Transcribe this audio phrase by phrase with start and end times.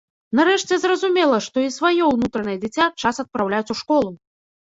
[0.37, 4.09] Нарэшце, зразумела, што і сваё ўнутранае дзіця час адпраўляць у школу!